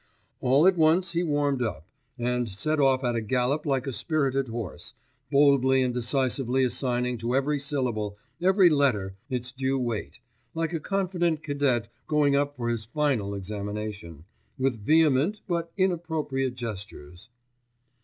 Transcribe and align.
All 0.39 0.65
at 0.65 0.77
once 0.77 1.11
he 1.11 1.21
warmed 1.21 1.61
up, 1.61 1.85
and 2.17 2.49
set 2.49 2.79
off 2.79 3.03
at 3.03 3.13
a 3.15 3.21
gallop 3.21 3.67
like 3.67 3.85
a 3.85 3.93
spirited 3.93 4.47
horse, 4.47 4.95
boldly 5.31 5.83
and 5.83 5.93
decisively 5.93 6.63
assigning 6.63 7.19
to 7.19 7.35
every 7.35 7.59
syllable, 7.59 8.17
every 8.41 8.67
letter, 8.67 9.15
its 9.29 9.51
due 9.51 9.77
weight, 9.77 10.17
like 10.55 10.73
a 10.73 10.79
confident 10.79 11.43
cadet 11.43 11.87
going 12.07 12.35
up 12.35 12.57
for 12.57 12.67
his 12.69 12.85
'final' 12.85 13.35
examination, 13.35 14.25
with 14.57 14.83
vehement, 14.83 15.41
but 15.47 15.71
inappropriate 15.77 16.55
gestures. 16.55 17.29